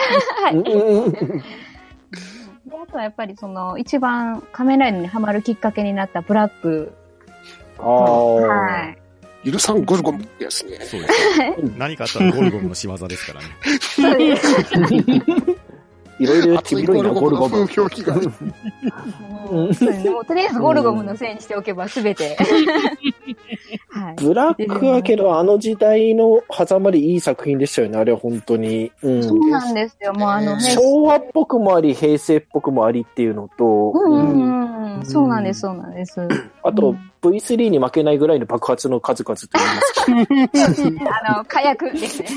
[2.88, 6.92] とはやっぱりその、一番仮面ライダーにハマるきっかけになったブラック。
[7.80, 8.36] ああ。
[8.36, 8.98] はい。
[9.46, 10.80] 許さんゴルゴムですね。
[10.82, 11.56] そうですね。
[11.78, 13.48] 何かあったらゴルゴムの仕業ですからね。
[13.80, 14.48] そうです。
[16.18, 17.68] いろいろ言って熱いみろよな、ゴルゴムのゴルゴム。
[17.68, 18.18] 風評被害。
[20.12, 22.38] もうとりあえずゴルゴムのせいにしておけばすべて。
[23.90, 24.16] はい。
[24.16, 28.92] ブラックはけど、あの時代の狭間でいい作品でしたよね、あれは本当に。
[29.02, 29.24] うん。
[29.24, 30.14] そうなんですよ。
[30.14, 30.62] もうあのね。
[30.72, 35.06] 昭和っぽくもあり、平成っぽくもありっていうのと、うんううんんうん。
[35.06, 36.22] そうなんです、そうなんです。
[36.64, 36.96] あと、
[37.30, 39.50] V3 に負けないぐらいの爆発の数々って
[40.08, 40.82] 言います
[41.32, 42.30] あの、火薬ですね。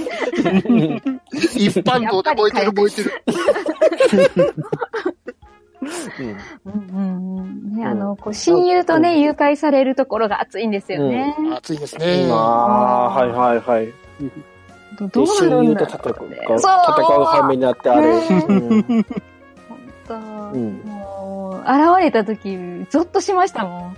[1.32, 4.54] 一般道で燃えてる燃えてる。
[6.64, 7.76] うんうんうん。
[7.76, 11.34] ね、あの、こう、親友とね、誘拐されるところが熱いんですよね。
[11.56, 12.02] 熱いですうん。
[12.02, 12.26] ね。
[12.28, 13.92] まあ、はいはいはい。
[14.98, 18.06] どうで、親なるんだ友と戦う、ろうね戦うそう羽目になって、あれ。
[18.06, 19.04] ねうん本
[20.06, 20.97] 当、うん
[21.28, 22.56] もう、現れた時、
[22.90, 23.82] ゾッとしましたもん。
[23.84, 23.94] あ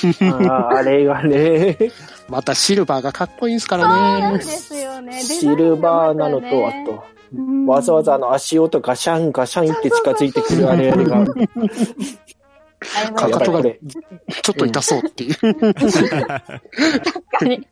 [0.00, 1.78] ーあれがね、
[2.28, 4.38] またシルバーがかっこいいんですかそうなんらね。
[4.38, 5.20] ですよね。
[5.22, 7.04] シルバーなのと、あと、
[7.66, 11.32] わざわざあの足音ガシャンガシャンって近づいてくるあれあれが、と、
[13.14, 13.78] かかとがこれ、
[14.42, 15.34] ちょっと痛そうっていう。
[15.34, 17.66] 確かに。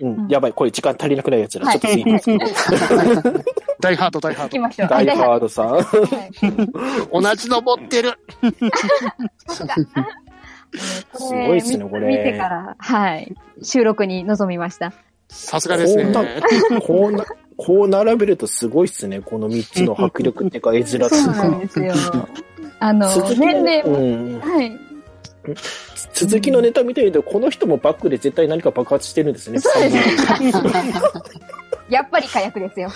[0.00, 1.66] うん、やばい、これ時間足りなくないやつだ。
[1.66, 2.64] はいちょっと次行きます。
[3.80, 4.88] ダイハード、ダイハー行きましょう。
[4.88, 5.70] ダイはいハードさん。
[5.70, 5.82] はい
[7.10, 7.20] ド。
[7.22, 8.18] 同じの持ってる。
[9.48, 9.66] す
[11.14, 13.34] すごいっすねこれ見てから、はい。
[13.62, 14.92] 収録に臨みました。
[15.28, 16.12] さすがですねこん。
[16.12, 16.24] な、
[16.80, 17.24] こうな、
[17.56, 19.20] こう並べるとすごいっすね。
[19.20, 21.58] この3つの迫力っていうか、絵面っていうそうなんか。
[21.58, 21.94] ですよ。
[22.78, 24.85] あの、年齢も、うん、はい。
[26.14, 29.60] 続きのネタ見てみると、この人もバックで絶対何か爆発してるんですね。
[29.60, 30.02] そうですね。
[31.88, 32.90] やっぱり火薬ですよ。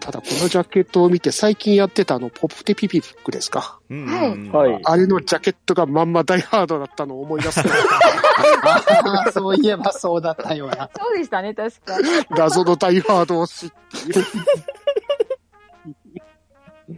[0.00, 3.78] ただこのジャケットを見て最近やってたあの、ポプテピピックですか？
[3.90, 4.80] うんはいはい。
[4.84, 7.60] あれのジャケットがまんまダイハードだったのを思い出す。
[9.32, 10.90] そういえばそうだったような。
[10.98, 11.96] そうでしたね、確か。
[12.30, 13.74] 謎のダイハードを知って。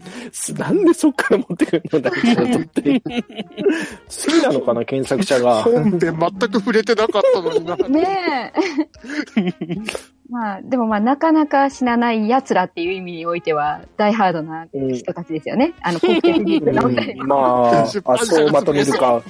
[0.58, 3.00] なんでそっから持ってくるのダイハードって。
[3.00, 3.08] 好
[4.32, 5.62] きなのかな、検索者が。
[5.62, 7.76] 本で全く触れてなかったのにな。
[7.76, 8.52] ね
[9.36, 9.52] え。
[10.30, 15.74] まあ、でもまあ、なかなか死なない奴らっていう意味においては、大ハードな人たちですよね。
[15.82, 17.86] あの、ポッケビビーのお二人うんまあ、 あ、
[18.18, 19.12] そうまとめるか。
[19.12, 19.22] は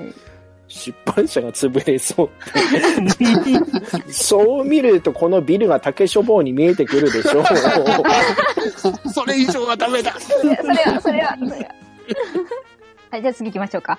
[0.00, 0.29] い。
[0.70, 3.16] 出版社が潰れそうっ
[4.06, 4.12] て。
[4.12, 7.44] そう見ると、このビルが竹書房に見えてくるでしょう。
[9.10, 10.14] それ以上はダメだ。
[10.18, 11.36] それは、それは、それは。
[13.10, 13.98] はい、じゃあ次行きましょうか。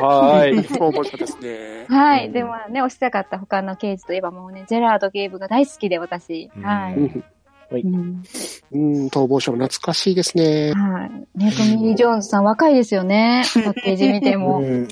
[0.00, 0.62] はい。
[0.64, 1.86] そう思ったですね。
[1.88, 2.30] はい。
[2.30, 6.48] でもね、押したかった他の刑事といえばもうね、ジェラード警部が大好きで、私。
[6.62, 7.80] はうんい。
[7.82, 8.22] うん
[8.70, 10.72] うん、逃亡者も懐かしいですね。
[10.72, 11.38] はい。
[11.38, 13.42] ね、トミー・ジョーンズさん若いですよね。
[13.52, 14.60] パッケージ見ても。
[14.60, 14.88] うん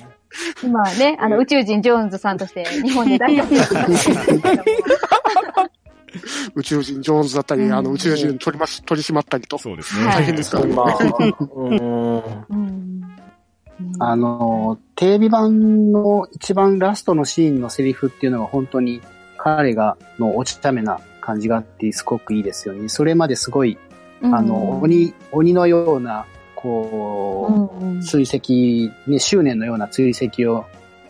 [0.62, 3.74] 今はね、あの、宇宙人ジョーンズさんとして日本で大活躍
[6.54, 9.58] 宇宙人ジョーンズだったり、うんあの、宇宙人取りまし、取り締まったりと。
[9.58, 10.06] そうですね。
[10.06, 10.74] はい大変ですからね。
[10.74, 10.84] ま
[13.98, 19.00] あ、の、テレビ版の一番ラストのシーンのセリフっていうのが本当に
[19.36, 22.88] 彼がのおちためな感じがあってすごくいいですよね。
[22.88, 23.76] それまですごい
[24.22, 26.26] うんあの、鬼、鬼のような、
[26.64, 30.64] こう、追跡、ね、執念のような追跡を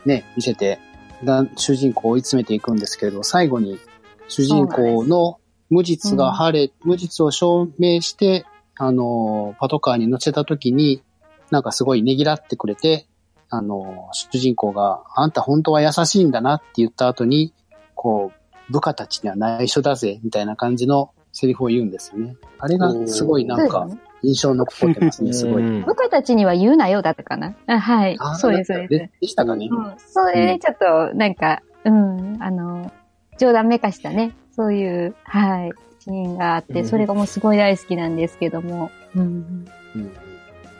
[0.04, 0.80] ね、見せて、
[1.24, 3.78] だ主人公を追い詰めていくんですけれど、最後に
[4.26, 5.38] 主人公の
[5.70, 8.44] 無実が晴れ、無実を証明して、
[8.76, 11.04] あの、パトカーに乗せた時に、
[11.52, 13.06] なんかすごいねぎらってくれて、
[13.48, 17.54] あの、主人公が、あんた本当は優しいんだなって言った後に、
[17.94, 22.36] こう、部下たちには内緒だぜ、みたいな感じのセリフを言うんですよね。
[22.58, 25.62] あれがすごいなんかね印象に残ってますね、 すごい。
[25.62, 27.54] うん部下たちには言うなよだったかな。
[27.66, 28.34] あはいあ。
[28.36, 28.90] そうです、そうです。
[28.90, 29.68] ででしたかね。
[29.70, 32.90] うん、それでちょっと、なんか、うん、あの、
[33.38, 40.12] 冗談めかしたね、そういう、はい、シーンがあって、うんそれがもうすごい大好きなんですけども、うん、うん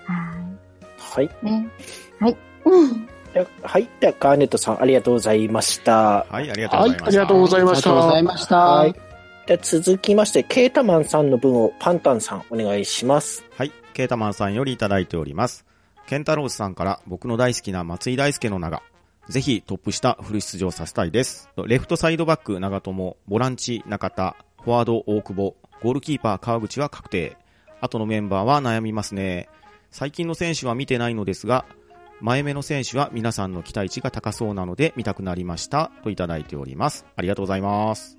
[0.06, 0.34] は
[0.98, 1.24] はい。
[1.26, 1.68] い、ね。
[2.20, 2.36] はい。
[2.64, 3.88] うんではい。
[4.00, 6.24] では、ガーネットさん、ありがとうございました。
[6.30, 7.06] はい、ありがとうはい、ございました。
[7.06, 8.22] ありがとうございありましたがとうござい。
[8.22, 9.03] ました。
[9.46, 13.44] で続きまして、ケータマンさんの分をパンタンさん、お願いします。
[13.56, 15.66] はい、ケータマンさんよりいただいております。
[16.06, 18.82] ケンタロウスさんから僕の大好きな松井大輔の名が、
[19.28, 21.50] ぜひトップ下フル出場させたいです。
[21.66, 27.36] レフトサイドバック長友、ボランチ中田、フォワード大久保、ゴールキーパー川口は確定。
[27.80, 29.48] 後のメンバーは悩みますね。
[29.90, 31.66] 最近の選手は見てないのですが、
[32.20, 35.90] 前目の選手は皆さんの期待値が高そうなので見たくなりました。
[36.02, 37.04] といただいております。
[37.16, 38.18] ありがとうございます。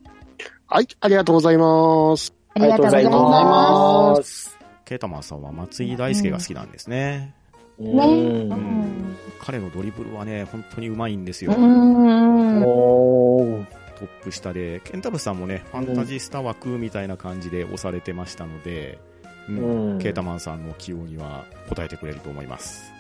[0.68, 2.34] はい、ありがとうございます。
[2.56, 4.50] ありがとうございます。
[4.50, 4.58] す。
[4.84, 7.36] ケータマンさんは松井大輔が好きなんですね。
[7.80, 7.90] ね。
[7.90, 8.02] う。
[8.02, 9.18] うんん。
[9.40, 11.54] 彼のドリブルはね、本当にうまいんですうよ。
[11.54, 12.64] ん。
[12.64, 13.66] おー。
[14.00, 19.00] トップ下で、ケンタロウさんもね、ファンタジスタ枠みたいな感じで押されてましたので、
[19.48, 22.95] うんうんケータマンさんの起用には応えてくれると思います。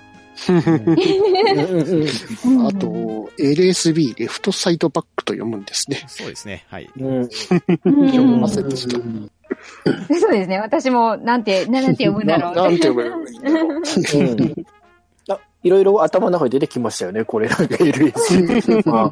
[2.68, 6.04] あと、LSB、レフトサイドバックと読むんですね。
[6.08, 6.90] そうですね、はい。
[6.98, 7.08] うん。
[7.18, 8.98] うん読めませんでした。
[8.98, 10.60] そうですね。
[10.60, 12.56] 私も、なんて、なんて読むんだろう。
[12.56, 14.66] ななんて読めばいいんだろう。
[15.66, 17.50] いろいろ頭の中に出てきましたよね、これ。
[17.50, 18.84] なんか LS。
[18.88, 19.12] ま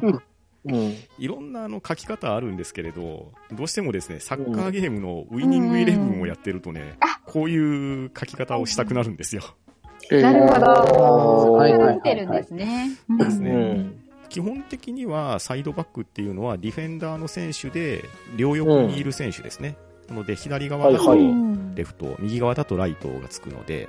[0.66, 0.96] うん。
[1.18, 9.42] いろんなあの書き方あるんですけれど、どうしてもですね、サッカーゲームのウイニングイレブンをやってるとね、こういう書き方をしたくなるんですよ。
[10.16, 11.40] えーなるほど。
[11.40, 12.90] そこからはいはいはいはい見てるんですね。
[13.18, 14.00] ですねうん。
[14.28, 18.04] 基本的にはサイドバックっていうのはディフェンダーの選手で
[18.36, 19.76] 両横にいる選手ですね。
[20.08, 23.88] なので左側だとはいはいうんレフト、右側だとライトがつくので、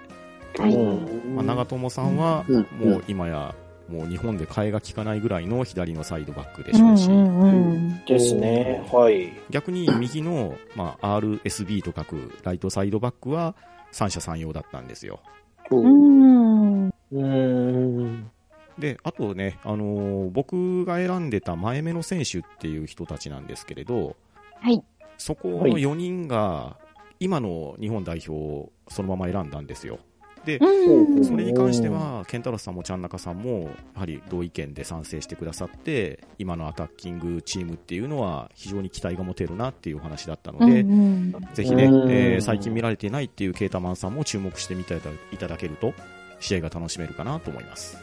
[0.58, 3.54] はいうんまあ、長友さんはうんもう今や
[3.90, 8.84] もう日本で替えが利かないぐらいの左のサイドバックでうしょうし、んうんうんですね。
[8.92, 9.32] はい。
[9.50, 13.56] 逆に右の、まあ、RSB と書くライトサイドバックは
[13.92, 15.20] 三者三様だったんですよ。
[15.72, 16.94] うん。
[17.12, 18.32] うん。
[18.78, 24.16] で、あとね、あのー僕が選んでた前目の選手っていう人たちなんですけれど、
[24.60, 24.84] はい。
[25.18, 26.78] そこの4人が
[27.20, 30.00] 今の日本代表をそのまま選んだんですよ。
[30.46, 44.96] で、うんそれに関しては、ケンタロスさんもちゃんなかさんも、やはり同意見で賛成してくださって、今のアタッキングチームっていうのは非常に期待が持てるなっていうお話だったので、うんぜひね、うんえー最近見られていないっていうケータマンさんも注目してみて
[45.32, 45.94] いただけると、
[46.40, 47.98] 試合が楽しめるかなと思います。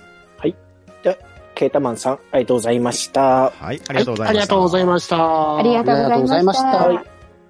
[1.55, 3.50] ケータマンさん、ありがとうございました。
[3.50, 4.28] はい、ありがとうございました。
[4.28, 5.57] ありがとうございました。
[5.59, 7.02] ありがとうございました。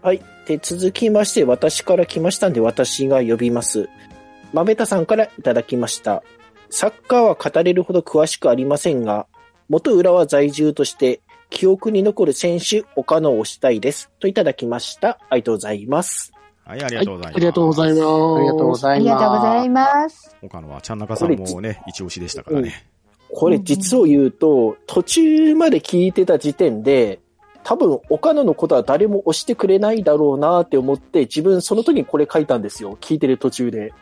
[0.03, 0.21] はい。
[0.47, 3.89] で、続きまして、私から来ましたんで、私が呼びます。
[4.53, 6.23] まべたさんからいただきました。
[6.71, 9.27] サッカーは語れるほど詳しくありませんが、
[9.69, 14.11] 元浦和在住として、記憶に残る選手、岡野を推したいです。
[14.21, 15.19] といただきました。
[15.29, 16.33] ありがとうございます。
[16.65, 17.37] はい、ありはいがとうございます。
[17.37, 18.07] ありがとうございます。
[18.07, 19.13] ありがとうござありいます。
[19.13, 20.37] がとうございます。
[20.43, 22.73] 岡野はちゃんなかさんもね、一押しでしたからね。
[23.35, 27.21] これ実を言うと、途中まで聞いてた時点で、
[27.65, 32.97] 多分岡野のことは誰も押してくれないだろうなって思って、自分その時にこれ書いたんですよ。
[33.01, 33.93] 聞いてる途中で。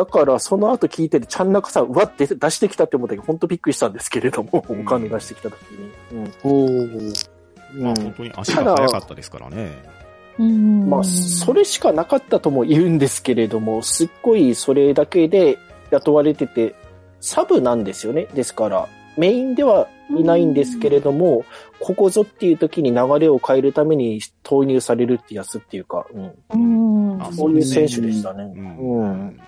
[0.00, 5.90] だからその後聞いてて、ちゃんなかさん、うわって出してきたって思ったけど、本当びっくりしたんですけれども、うん岡野出してきた時に。
[6.14, 7.82] うん。
[7.82, 10.00] まあうん本当に足が速かったですからね。
[10.38, 15.58] うんまあ、それしかなかったとも言うんですけれども、すっごいそれだけで
[15.90, 16.74] 雇われてて、
[17.20, 18.26] サブなんですよね。
[18.32, 21.44] ですから、メインではいないんですけれども、
[21.78, 28.44] ここぞっていう時に流れを変えるために投入されるってやつっていうか、うん、うんあそういう選手でしたね。
[28.44, 29.40] うんうん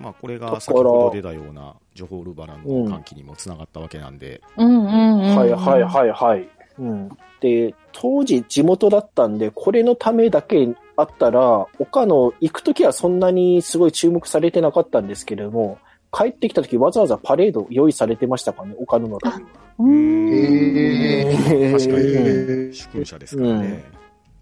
[0.00, 5.36] まあこれが先ほど出たようなジョホールバラの歓喜にもつながったわけなんで、うんうんうん。
[5.36, 6.48] はいはいはいはい。
[6.78, 7.08] うん、
[7.40, 15.78] で、当時地元だったんで、これのためだけあったら、岡野行くときはそんなにすごい注目されてなかったんですけれども、
[16.12, 19.50] 帰ってきたときわざわざパレード用意されてましたからね、岡野のために。
[19.78, 23.84] うんへ確かにへね、宿舎ですからね。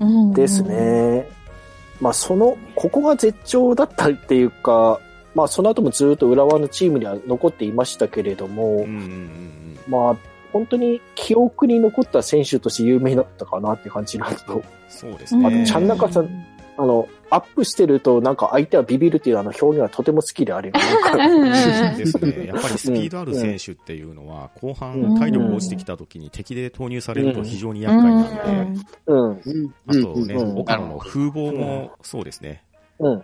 [0.00, 0.62] うんです。
[0.62, 1.26] ね。
[2.00, 5.00] まあその、ここが絶頂だったっていうか、
[5.38, 10.16] まあその後もずっと浦和のチームには残っていましたけれども、うんうんうんまあ
[10.52, 15.66] 本当に記憶に残った選手として有名だったかなって感じなんと、そうですあとね。
[15.66, 16.46] ちゃん中さん
[16.78, 22.46] あの、アップしてるとなんか相手はビビるっていうあの表現はとても好きであれば、なんか ですね。
[22.46, 29.74] やっぱりスピードある選手っていうのは、後半体力落ちてきた時に敵で投入されると非常に厄介なんで、うん、うん。
[29.86, 30.58] あとね、うん。
[30.58, 32.64] 岡野の風貌もそうですね。
[32.98, 33.22] うん。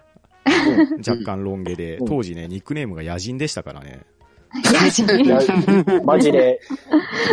[1.06, 4.02] 若干ロン毛で、当時ね、ニックネームが野人でしたからね。
[5.24, 5.40] いや
[6.04, 6.60] マジで、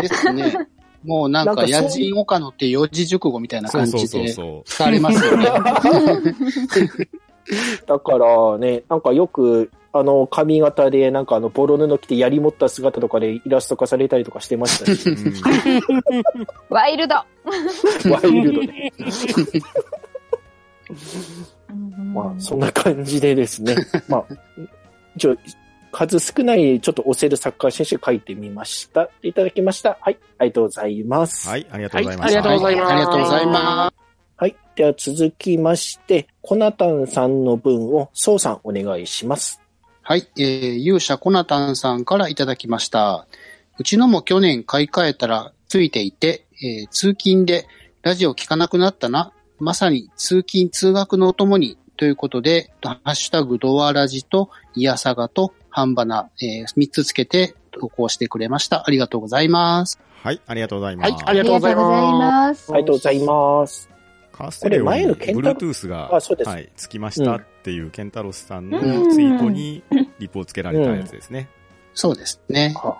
[0.01, 0.55] ですね。
[1.03, 5.45] もうなんか、野人岡野って四字熟語みたいな感そうそうじでそうそされますよね。
[7.87, 15.09] だからね、なんかよく、あの、髪型で、なんかあの、ボロ布着て槍持った姿とかでイラスト化されたりとかしてましたし、
[16.69, 17.15] ワイルド。
[17.15, 17.25] ワ
[18.23, 18.93] イルドで。
[21.71, 23.75] まあ、そんな感じでですね。
[24.07, 24.25] まあ、
[25.15, 25.35] 一応、
[25.91, 29.09] 数少ないちょっと押せるサッカー選手書いてみました。
[29.23, 29.97] いただきました。
[30.01, 31.49] はい、ありがとうございます。
[31.49, 32.35] はい、ありがとうございまはい。
[32.35, 33.93] ありがとうございますありがとうございま
[34.37, 34.55] はい。
[34.75, 39.43] では続きまして、コナタンさんの分を、ソウさんお願いします。
[39.53, 39.61] す。
[40.01, 40.27] はい。
[40.37, 43.27] えー、勇者コナタンさんからいただきました。
[43.77, 47.67] うちのも去年買い替えたらついていて、えー通勤で
[48.01, 49.31] ラジオ聞かなくなったな。
[49.61, 58.83] まさに通勤通学のお供にということで、ハッシュタグドアラジとイヤサガとハンバナ、え3つつけて投稿してくれました。
[58.87, 59.99] ありがとうございます。
[60.23, 61.11] はい、ありがとうございます。
[61.11, 63.89] はいありがとうございますありがとうございます。
[64.31, 69.83] カステレオこれ前にのケンタロ Bluetooth が、あそうですはい、つきましたっていうケンタロスさんのうんツイートに
[70.17, 71.49] リポをつけられたやつですね。
[71.93, 72.73] そうですね。
[72.77, 72.97] あ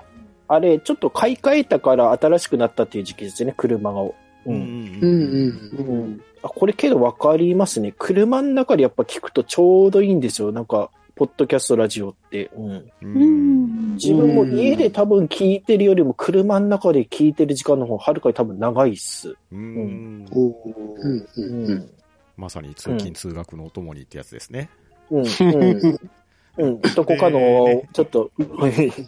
[0.48, 4.14] あれ、ちょっと買い替えたから新しくなったっていう時期ですね、車を。
[4.46, 4.50] う。
[4.50, 5.88] うんんうんうん。
[5.88, 6.22] うん。
[6.44, 7.94] あ、これけど分かりますね。
[7.98, 10.52] 車の中でやっぱ聞くとちょうどいいんですよ。
[10.52, 12.50] なんか、ポッドキャストラジオって。
[12.56, 12.72] うん。
[12.72, 13.96] ううんん。
[13.96, 19.36] 自分も家で多分聞いてるよりも車の中で聞いてる時間の方がはるかに多分長いっす。
[19.52, 20.56] うんうんう
[20.98, 21.90] うんうんん。
[22.38, 24.70] まさに通勤通学のお供にってやつですね。
[25.12, 25.22] うん。
[25.22, 26.00] うん。
[26.58, 26.82] うん。
[26.96, 28.32] どこかの、ちょっと、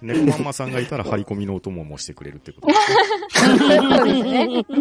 [0.01, 2.79] 猫マンマさんがいたら張り込みのお供もしてくれるってことです
[4.23, 4.65] ね。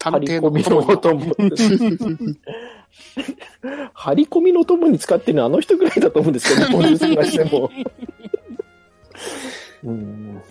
[0.00, 1.34] 張り込みのお供。
[3.94, 7.70] 張り込みのお供に使ってるのはあの人ぐらいだと思うんですけど、日本人探しても。
[9.84, 10.42] うん。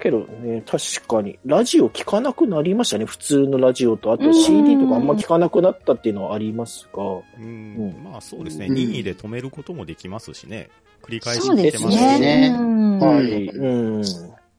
[0.00, 4.12] んけどね、確かに、ラジオ聞かなくなりましたね、普通のラジオと。
[4.12, 7.02] あとうん CD とかあんま聞かなくなったっていうのはありますが。
[7.38, 8.66] うんまあそうですね。
[8.66, 10.70] うん任意で止めることもできますしね。
[11.02, 12.56] 繰り返し聞いてますすねしね。
[12.58, 13.46] うんはい。
[13.46, 14.04] うん。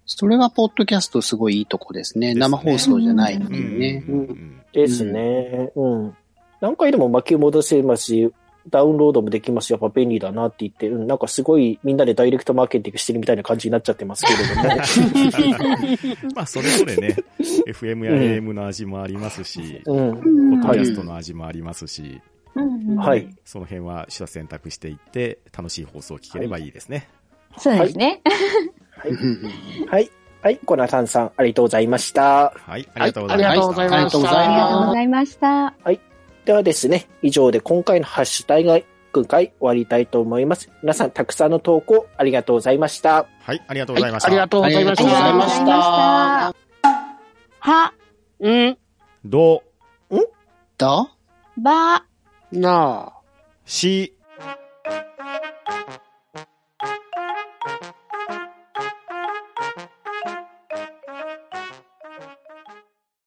[0.05, 2.27] それがポッドキャストすごいいいとこですね。
[2.27, 4.05] ですね生放送じゃないってうんいうね。
[4.07, 5.71] うんうんですね。
[5.75, 6.15] うん。
[6.61, 8.31] 何回でも巻き戻せますし、
[8.69, 16.25] ダウンロードもできますし、やっぱ便利だなって言って、うん、なんかすごいみんなでダイレクトマーケティングしてるみたいな感じになっちゃってますけれども。
[16.35, 17.15] まあそれぞれね、
[17.67, 20.09] FM や AM の味もありますし、ポうん。
[20.09, 22.21] うんッドキャストの味もありますし、
[22.55, 23.29] うんはい。
[23.45, 27.07] その辺は取捨選択していって、楽しい放送を聞ければいいですね。
[27.57, 28.21] そうですね。
[29.87, 30.11] はい。
[30.41, 30.57] はい。
[30.57, 32.53] コナタンさん、ありがとうございました。
[32.55, 33.81] はい、ありがとうございました。
[33.81, 36.10] はいありがとうございましたありがとうござい
[36.45, 38.57] ではですね、以上で今回のハッシュタ
[39.13, 40.71] グ会終わりたいと思います。
[40.81, 43.27] 皆さん、たくさんの投稿ありがとうございました。
[43.41, 44.27] はい、ありがとうございました。
[44.27, 45.49] ありがとうございましありがとうございまた。
[45.49, 46.55] した
[47.59, 47.93] は、
[48.39, 48.77] うん。
[49.23, 49.63] ど、
[50.09, 50.29] す。
[50.77, 51.11] だ
[51.57, 52.05] ば、
[52.51, 53.21] なあ。
[53.65, 54.15] し、